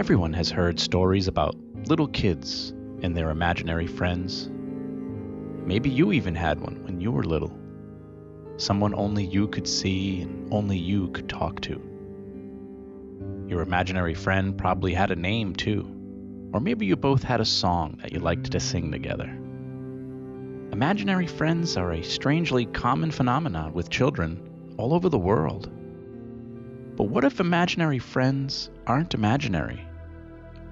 [0.00, 2.70] Everyone has heard stories about little kids
[3.02, 4.48] and their imaginary friends.
[5.66, 7.58] Maybe you even had one when you were little.
[8.56, 11.72] Someone only you could see and only you could talk to.
[13.46, 15.89] Your imaginary friend probably had a name too.
[16.52, 19.30] Or maybe you both had a song that you liked to sing together.
[20.72, 25.70] Imaginary friends are a strangely common phenomenon with children all over the world.
[26.96, 29.86] But what if imaginary friends aren't imaginary?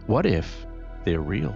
[0.07, 0.67] What if
[1.05, 1.55] they're real?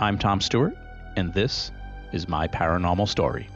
[0.00, 0.74] I'm Tom Stewart,
[1.16, 1.70] and this
[2.12, 3.48] is my paranormal story.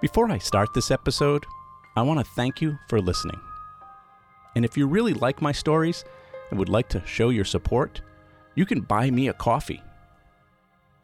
[0.00, 1.46] Before I start this episode,
[1.96, 3.40] I want to thank you for listening.
[4.54, 6.04] And if you really like my stories
[6.50, 8.02] and would like to show your support,
[8.54, 9.82] you can buy me a coffee.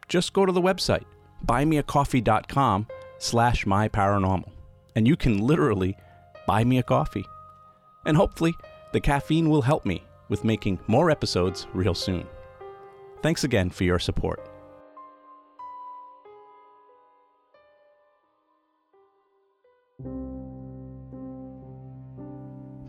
[0.07, 1.05] Just go to the website,
[1.45, 4.51] buymeacoffee.com slash myparanormal
[4.95, 5.95] and you can literally
[6.47, 7.25] buy me a coffee.
[8.05, 8.53] And hopefully,
[8.93, 12.25] the caffeine will help me with making more episodes real soon.
[13.21, 14.50] Thanks again for your support.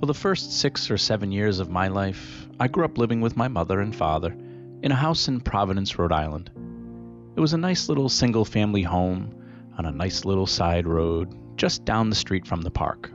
[0.02, 3.36] For the first six or seven years of my life, I grew up living with
[3.36, 4.36] my mother and father
[4.82, 6.50] in a house in Providence, Rhode Island.
[7.36, 9.32] It was a nice little single family home
[9.78, 13.12] on a nice little side road just down the street from the park.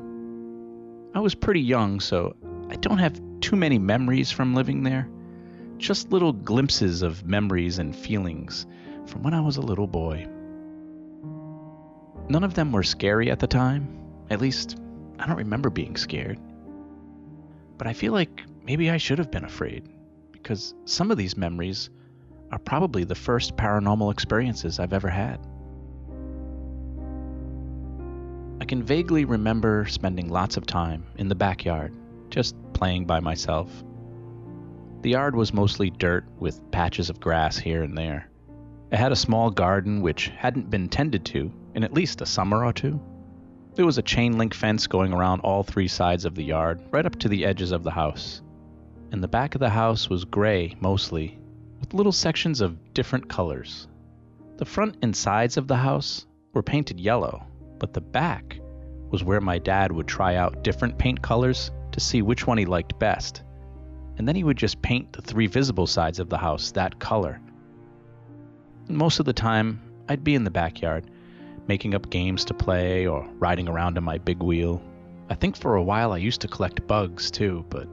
[1.13, 2.37] I was pretty young, so
[2.69, 5.09] I don't have too many memories from living there.
[5.77, 8.65] Just little glimpses of memories and feelings
[9.07, 10.25] from when I was a little boy.
[12.29, 13.89] None of them were scary at the time.
[14.29, 14.79] At least,
[15.19, 16.39] I don't remember being scared.
[17.77, 19.87] But I feel like maybe I should have been afraid,
[20.31, 21.89] because some of these memories
[22.51, 25.39] are probably the first paranormal experiences I've ever had.
[28.59, 31.93] I can vaguely remember spending lots of time in the backyard,
[32.29, 33.83] just playing by myself.
[35.01, 38.29] The yard was mostly dirt with patches of grass here and there.
[38.91, 42.65] It had a small garden which hadn't been tended to in at least a summer
[42.65, 42.99] or two.
[43.77, 47.05] There was a chain link fence going around all three sides of the yard, right
[47.05, 48.41] up to the edges of the house.
[49.11, 51.37] And the back of the house was gray mostly,
[51.79, 53.87] with little sections of different colors.
[54.57, 57.45] The front and sides of the house were painted yellow,
[57.77, 58.59] but the back
[59.11, 62.65] was where my dad would try out different paint colors to see which one he
[62.65, 63.43] liked best.
[64.17, 67.39] And then he would just paint the three visible sides of the house that color.
[68.89, 71.11] Most of the time, I'd be in the backyard,
[71.67, 74.81] making up games to play or riding around on my big wheel.
[75.29, 77.87] I think for a while I used to collect bugs too, but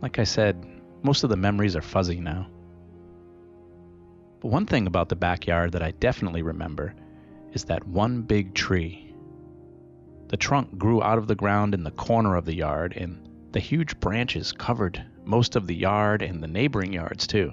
[0.00, 0.64] like I said,
[1.02, 2.48] most of the memories are fuzzy now.
[4.40, 6.94] But one thing about the backyard that I definitely remember
[7.52, 9.14] is that one big tree.
[10.28, 13.60] The trunk grew out of the ground in the corner of the yard, and the
[13.60, 17.52] huge branches covered most of the yard and the neighboring yards, too.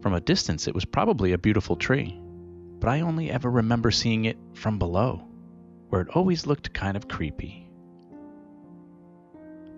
[0.00, 2.21] From a distance, it was probably a beautiful tree,
[2.82, 5.26] but I only ever remember seeing it from below,
[5.88, 7.70] where it always looked kind of creepy.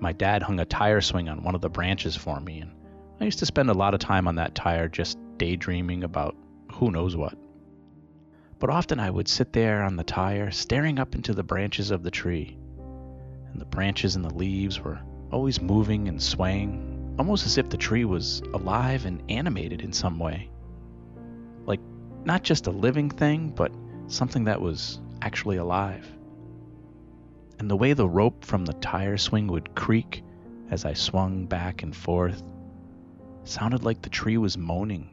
[0.01, 2.73] My dad hung a tire swing on one of the branches for me, and
[3.21, 6.35] I used to spend a lot of time on that tire just daydreaming about
[6.73, 7.39] who knows what
[8.65, 12.03] but often I would sit there on the tire, staring up into the branches of
[12.03, 12.57] the tree.
[13.53, 17.77] And the branches and the leaves were always moving and swaying, almost as if the
[17.77, 20.51] tree was alive and animated in some way.
[22.25, 23.73] Not just a living thing, but
[24.07, 26.07] something that was actually alive.
[27.59, 30.23] And the way the rope from the tire swing would creak
[30.71, 32.43] as I swung back and forth
[33.45, 35.11] sounded like the tree was moaning.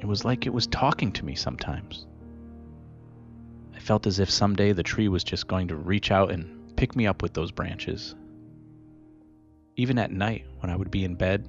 [0.00, 2.06] It was like it was talking to me sometimes
[3.74, 6.94] I felt as if someday the tree was just going to reach out and pick
[6.94, 8.14] me up with those branches.
[9.76, 11.48] Even at night, when I would be in bed,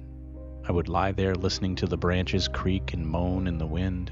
[0.66, 4.10] I would lie there listening to the branches creak and moan in the wind.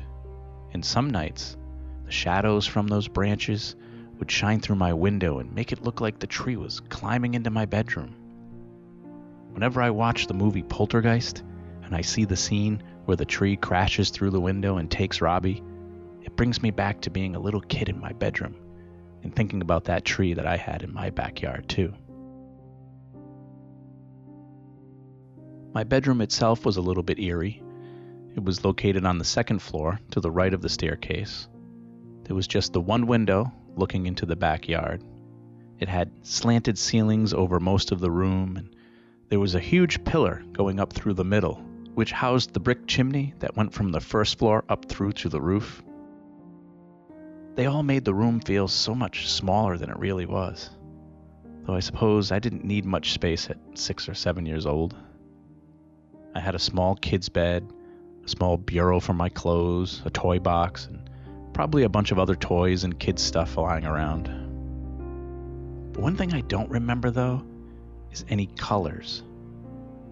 [0.72, 1.56] And some nights,
[2.04, 3.76] the shadows from those branches
[4.18, 7.50] would shine through my window and make it look like the tree was climbing into
[7.50, 8.14] my bedroom.
[9.52, 11.42] Whenever I watch the movie Poltergeist
[11.82, 15.62] and I see the scene where the tree crashes through the window and takes Robbie,
[16.22, 18.56] it brings me back to being a little kid in my bedroom
[19.22, 21.92] and thinking about that tree that I had in my backyard, too.
[25.74, 27.61] My bedroom itself was a little bit eerie.
[28.34, 31.48] It was located on the second floor to the right of the staircase.
[32.24, 35.04] There was just the one window looking into the backyard.
[35.78, 38.74] It had slanted ceilings over most of the room, and
[39.28, 41.56] there was a huge pillar going up through the middle,
[41.94, 45.40] which housed the brick chimney that went from the first floor up through to the
[45.40, 45.82] roof.
[47.54, 50.70] They all made the room feel so much smaller than it really was,
[51.66, 54.96] though I suppose I didn't need much space at six or seven years old.
[56.34, 57.70] I had a small kid's bed,
[58.24, 61.10] a small bureau for my clothes, a toy box, and
[61.52, 64.24] probably a bunch of other toys and kids' stuff lying around.
[65.92, 67.42] But one thing I don't remember, though,
[68.10, 69.22] is any colors.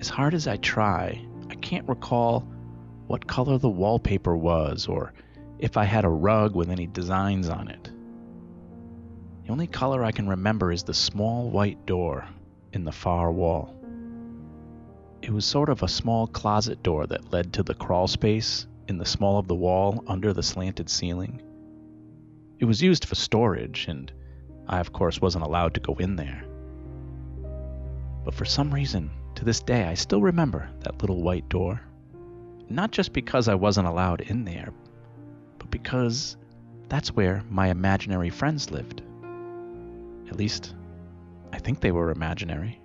[0.00, 2.46] As hard as I try, I can't recall
[3.06, 5.12] what color the wallpaper was or
[5.58, 7.90] if I had a rug with any designs on it.
[9.44, 12.26] The only color I can remember is the small white door
[12.72, 13.74] in the far wall.
[15.22, 18.96] It was sort of a small closet door that led to the crawl space in
[18.96, 21.42] the small of the wall under the slanted ceiling.
[22.58, 24.10] It was used for storage, and
[24.66, 26.44] I, of course, wasn't allowed to go in there.
[28.24, 31.80] But for some reason, to this day, I still remember that little white door.
[32.68, 34.72] Not just because I wasn't allowed in there,
[35.58, 36.36] but because
[36.88, 39.02] that's where my imaginary friends lived.
[40.28, 40.74] At least,
[41.52, 42.79] I think they were imaginary.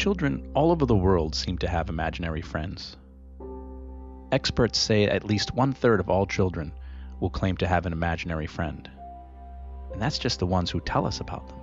[0.00, 2.96] Children all over the world seem to have imaginary friends.
[4.32, 6.72] Experts say at least one third of all children
[7.20, 8.90] will claim to have an imaginary friend.
[9.92, 11.58] And that's just the ones who tell us about them.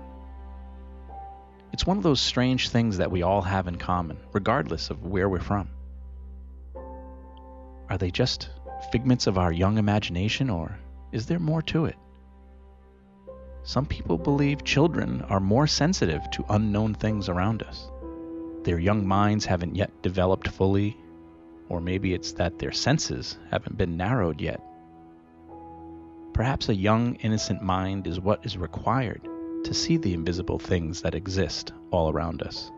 [1.73, 5.27] It's one of those strange things that we all have in common, regardless of where
[5.27, 5.69] we're from.
[7.89, 8.49] Are they just
[8.91, 10.77] figments of our young imagination, or
[11.11, 11.95] is there more to it?
[13.63, 17.89] Some people believe children are more sensitive to unknown things around us
[18.67, 20.97] their young minds haven't yet developed fully,
[21.69, 24.59] or maybe it's that their senses haven't been narrowed yet.
[26.33, 29.25] Perhaps a young, innocent mind is what is required
[29.63, 32.69] to see the invisible things that exist all around us.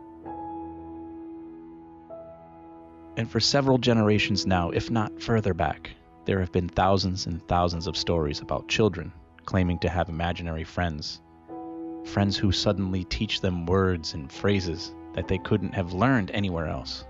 [3.16, 5.90] And for several generations now, if not further back,
[6.24, 9.12] there have been thousands and thousands of stories about children
[9.44, 11.20] claiming to have imaginary friends.
[12.04, 17.04] Friends who suddenly teach them words and phrases that they couldn't have learned anywhere else.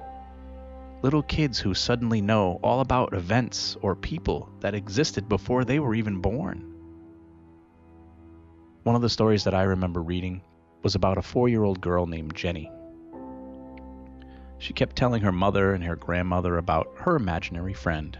[1.01, 5.95] Little kids who suddenly know all about events or people that existed before they were
[5.95, 6.75] even born.
[8.83, 10.43] One of the stories that I remember reading
[10.83, 12.69] was about a four year old girl named Jenny.
[14.59, 18.19] She kept telling her mother and her grandmother about her imaginary friend,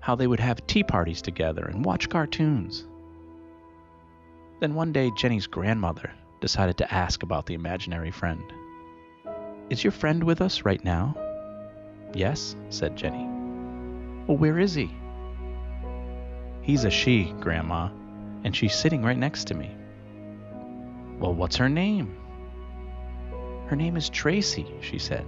[0.00, 2.86] how they would have tea parties together and watch cartoons.
[4.58, 6.10] Then one day, Jenny's grandmother
[6.40, 8.42] decided to ask about the imaginary friend.
[9.72, 11.16] Is your friend with us right now?
[12.12, 13.24] Yes, said Jenny.
[14.26, 14.94] Well, where is he?
[16.60, 17.88] He's a she, Grandma,
[18.44, 19.74] and she's sitting right next to me.
[21.18, 22.14] Well, what's her name?
[23.68, 25.24] Her name is Tracy, she said.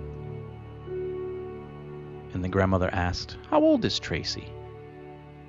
[2.35, 4.52] And the grandmother asked, How old is Tracy?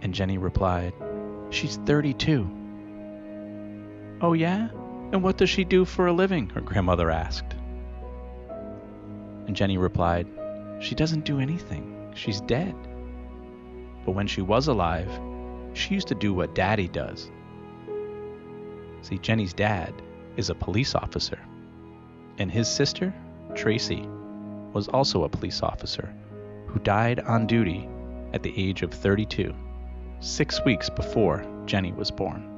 [0.04, 0.94] And Jenny replied,
[1.50, 2.50] She's 32.
[4.22, 4.70] Oh, yeah?
[5.12, 6.48] And what does she do for a living?
[6.48, 7.55] Her grandmother asked.
[9.48, 10.28] And Jenny replied,
[10.80, 12.12] She doesn't do anything.
[12.16, 12.76] She's dead.
[14.06, 15.10] But when she was alive,
[15.74, 17.30] she used to do what Daddy does.
[19.02, 19.94] See, Jenny's dad
[20.38, 21.40] is a police officer,
[22.38, 23.14] and his sister,
[23.54, 24.08] Tracy,
[24.74, 26.14] was also a police officer
[26.68, 27.88] who died on duty
[28.34, 29.54] at the age of 32,
[30.20, 32.52] six weeks before Jenny was born.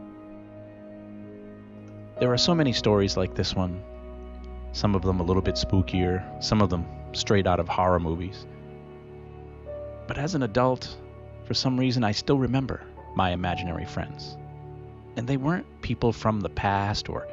[2.20, 3.84] There are so many stories like this one
[4.72, 8.46] some of them a little bit spookier, some of them straight out of horror movies.
[10.08, 10.96] But as an adult,
[11.44, 12.82] for some reason, I still remember
[13.16, 14.38] my imaginary friends.
[15.16, 17.28] And they weren't people from the past or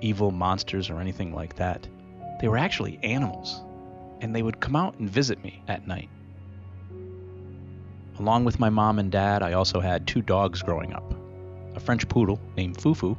[0.00, 1.88] evil monsters or anything like that.
[2.40, 3.62] They were actually animals,
[4.20, 6.08] and they would come out and visit me at night.
[8.18, 11.14] Along with my mom and dad, I also had two dogs growing up
[11.74, 13.16] a French poodle named Fufu,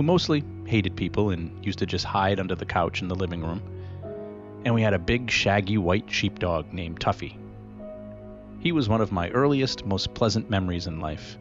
[0.00, 3.42] who mostly hated people and used to just hide under the couch in the living
[3.42, 3.60] room.
[4.64, 7.36] And we had a big, shaggy white sheepdog named Tuffy,
[8.60, 11.36] He was one of my earliest, most pleasant memories in life.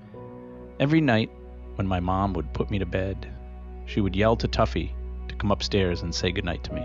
[0.77, 1.31] Every night,
[1.75, 3.33] when my mom would put me to bed,
[3.85, 4.91] she would yell to Tuffy
[5.29, 6.81] to come upstairs and say goodnight to me.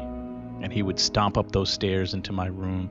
[0.63, 2.89] And he would stomp up those stairs into my room,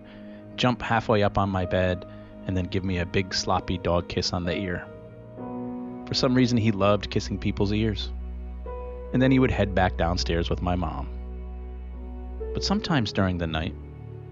[0.57, 2.05] jump halfway up on my bed,
[2.47, 4.85] and then give me a big sloppy dog kiss on the ear.
[6.05, 8.11] For some reason, he loved kissing people's ears.
[9.13, 11.07] And then he would head back downstairs with my mom.
[12.53, 13.75] But sometimes during the night,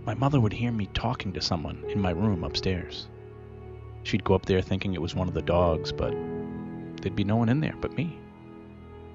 [0.06, 3.08] my mother would hear me talking to someone in my room upstairs.
[4.04, 6.12] She'd go up there thinking it was one of the dogs, but
[7.02, 8.18] there'd be no one in there but me.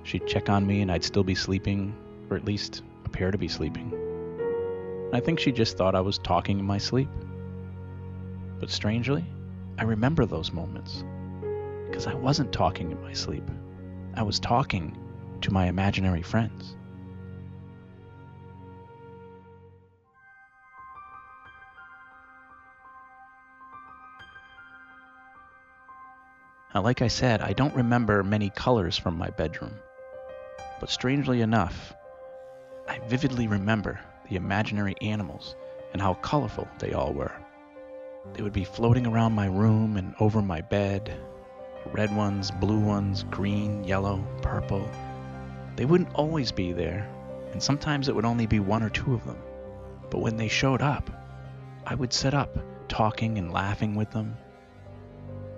[0.05, 1.95] She'd check on me and I'd still be sleeping,
[2.31, 3.93] or at least appear to be sleeping.
[5.13, 7.09] I think she just thought I was talking in my sleep.
[8.61, 9.25] But strangely,
[9.79, 11.05] I remember those moments.
[11.87, 13.49] Because I wasn't talking in my sleep.
[14.15, 14.97] I was talking
[15.47, 16.75] to my imaginary friends.
[26.75, 29.75] Now, like I said, I don't remember many colors from my bedroom.
[30.81, 31.95] But strangely enough,
[32.89, 35.55] I vividly remember the imaginary animals
[35.93, 37.33] and how colorful they all were.
[38.33, 41.17] They would be floating around my room and over my bed
[41.93, 44.85] red ones, blue ones, green, yellow, purple.
[45.77, 47.09] They wouldn't always be there,
[47.53, 49.39] and sometimes it would only be one or two of them.
[50.11, 51.11] But when they showed up,
[51.87, 54.37] I would sit up, talking and laughing with them.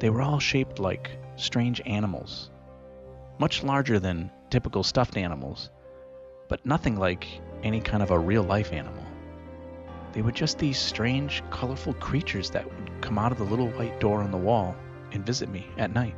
[0.01, 2.51] They were all shaped like strange animals,
[3.39, 5.71] much larger than typical stuffed animals,
[6.49, 7.27] but nothing like
[7.63, 9.05] any kind of a real life animal.
[10.13, 14.01] They were just these strange, colorful creatures that would come out of the little white
[14.01, 14.75] door on the wall
[15.13, 16.15] and visit me at night.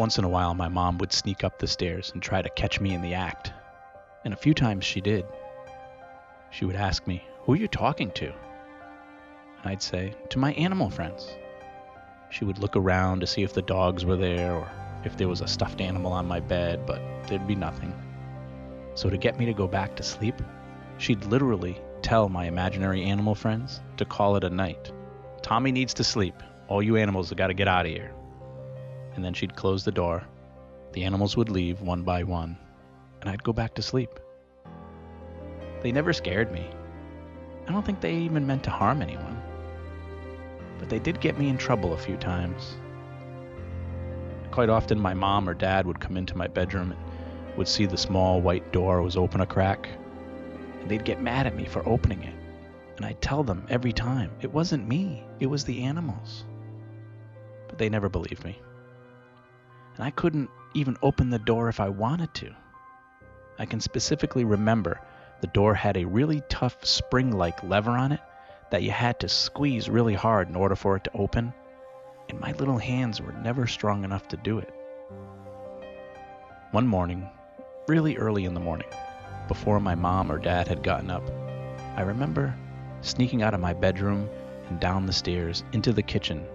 [0.00, 2.80] Once in a while, my mom would sneak up the stairs and try to catch
[2.80, 3.52] me in the act,
[4.24, 5.26] and a few times she did.
[6.48, 8.28] She would ask me, Who are you talking to?
[8.28, 11.30] And I'd say, To my animal friends.
[12.30, 14.72] She would look around to see if the dogs were there or
[15.04, 17.92] if there was a stuffed animal on my bed, but there'd be nothing.
[18.94, 20.40] So, to get me to go back to sleep,
[20.96, 24.92] she'd literally tell my imaginary animal friends to call it a night.
[25.42, 26.42] Tommy needs to sleep.
[26.68, 28.14] All you animals have got to get out of here.
[29.14, 30.24] And then she'd close the door.
[30.92, 32.56] The animals would leave one by one,
[33.20, 34.18] and I'd go back to sleep.
[35.82, 36.68] They never scared me.
[37.66, 39.40] I don't think they even meant to harm anyone.
[40.78, 42.76] But they did get me in trouble a few times.
[44.50, 47.96] Quite often, my mom or dad would come into my bedroom and would see the
[47.96, 49.88] small white door was open a crack,
[50.80, 52.34] and they'd get mad at me for opening it.
[52.96, 56.44] And I'd tell them every time it wasn't me, it was the animals.
[57.68, 58.60] But they never believed me.
[60.00, 62.56] And I couldn't even open the door if I wanted to.
[63.58, 64.98] I can specifically remember
[65.42, 68.20] the door had a really tough spring like lever on it
[68.70, 71.52] that you had to squeeze really hard in order for it to open,
[72.30, 74.72] and my little hands were never strong enough to do it.
[76.70, 77.28] One morning,
[77.86, 78.88] really early in the morning,
[79.48, 81.30] before my mom or dad had gotten up,
[81.94, 82.56] I remember
[83.02, 84.30] sneaking out of my bedroom
[84.70, 86.46] and down the stairs into the kitchen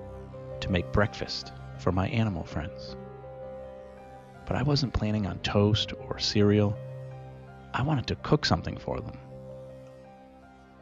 [0.61, 2.95] to make breakfast for my animal friends.
[4.45, 6.77] But I wasn't planning on toast or cereal.
[7.73, 9.17] I wanted to cook something for them.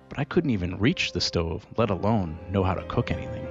[0.10, 3.48] But I couldn't even reach the stove, let alone know how to cook anything.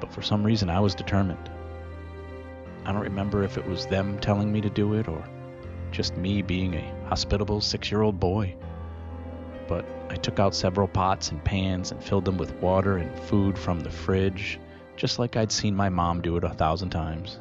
[0.00, 1.50] But for some reason, I was determined.
[2.84, 5.24] I don't remember if it was them telling me to do it or
[5.92, 8.54] just me being a hospitable six year old boy.
[9.68, 13.58] But I took out several pots and pans and filled them with water and food
[13.58, 14.58] from the fridge,
[14.96, 17.38] just like I'd seen my mom do it a thousand times.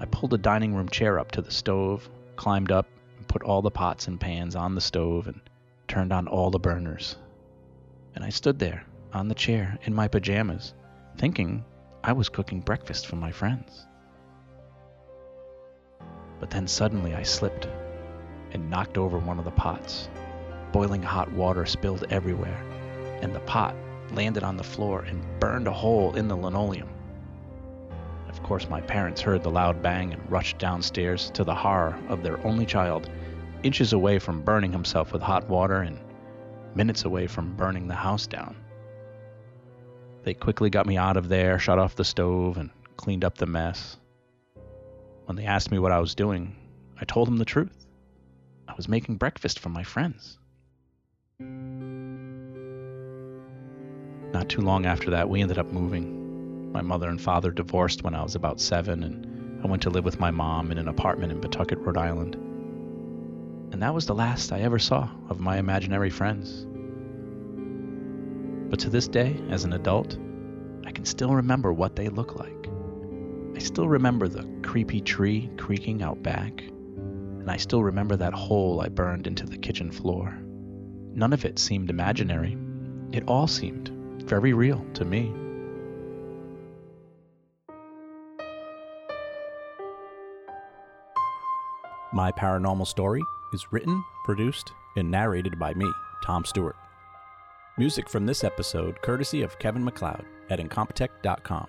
[0.00, 2.86] I pulled a dining room chair up to the stove, climbed up,
[3.16, 5.40] and put all the pots and pans on the stove, and
[5.88, 7.16] turned on all the burners.
[8.14, 10.74] And I stood there, on the chair, in my pajamas,
[11.16, 11.64] thinking
[12.02, 13.86] I was cooking breakfast for my friends.
[16.40, 17.68] But then suddenly I slipped
[18.52, 20.08] and knocked over one of the pots.
[20.72, 22.60] Boiling hot water spilled everywhere,
[23.22, 23.74] and the pot
[24.10, 26.88] landed on the floor and burned a hole in the linoleum.
[28.44, 32.38] Course, my parents heard the loud bang and rushed downstairs to the horror of their
[32.46, 33.10] only child,
[33.62, 35.98] inches away from burning himself with hot water and
[36.74, 38.54] minutes away from burning the house down.
[40.24, 43.46] They quickly got me out of there, shut off the stove, and cleaned up the
[43.46, 43.96] mess.
[45.24, 46.54] When they asked me what I was doing,
[47.00, 47.86] I told them the truth.
[48.68, 50.38] I was making breakfast for my friends.
[54.34, 56.23] Not too long after that, we ended up moving.
[56.74, 60.04] My mother and father divorced when I was about seven, and I went to live
[60.04, 62.34] with my mom in an apartment in Pawtucket, Rhode Island.
[63.72, 66.66] And that was the last I ever saw of my imaginary friends.
[68.70, 70.18] But to this day, as an adult,
[70.84, 72.68] I can still remember what they look like.
[73.54, 78.80] I still remember the creepy tree creaking out back, and I still remember that hole
[78.80, 80.36] I burned into the kitchen floor.
[81.14, 82.58] None of it seemed imaginary.
[83.12, 83.90] It all seemed
[84.24, 85.32] very real to me.
[92.14, 93.20] My Paranormal Story
[93.52, 95.90] is written, produced, and narrated by me,
[96.24, 96.76] Tom Stewart.
[97.76, 101.66] Music from this episode courtesy of Kevin MacLeod at Incompetech.com.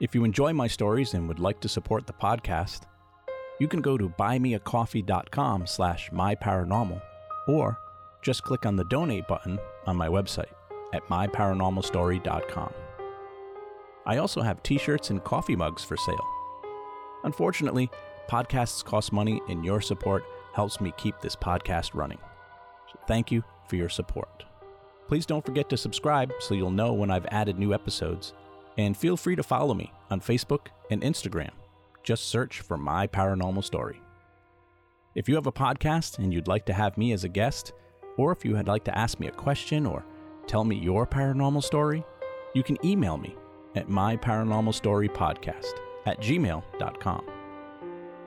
[0.00, 2.84] If you enjoy my stories and would like to support the podcast,
[3.58, 7.02] you can go to buymeacoffee.com slash myparanormal
[7.48, 7.78] or
[8.22, 10.52] just click on the donate button on my website
[10.94, 12.72] at myparanormalstory.com.
[14.06, 16.26] I also have t-shirts and coffee mugs for sale.
[17.24, 17.90] Unfortunately,
[18.30, 22.18] podcasts cost money and your support helps me keep this podcast running.
[22.92, 24.44] So thank you for your support.
[25.08, 28.32] Please don't forget to subscribe so you'll know when I've added new episodes.
[28.78, 31.50] And feel free to follow me on Facebook and Instagram.
[32.04, 34.00] Just search for My Paranormal Story.
[35.16, 37.72] If you have a podcast and you'd like to have me as a guest,
[38.16, 40.04] or if you would like to ask me a question or
[40.46, 42.04] tell me your paranormal story,
[42.54, 43.34] you can email me
[43.74, 45.72] at myparanormalstorypodcast
[46.06, 47.39] at gmail.com.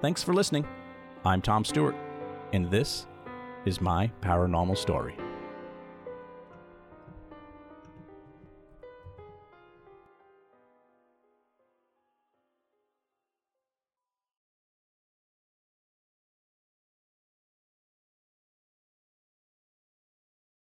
[0.03, 0.67] Thanks for listening.
[1.23, 1.95] I'm Tom Stewart,
[2.51, 3.07] and this
[3.63, 5.15] is my paranormal story.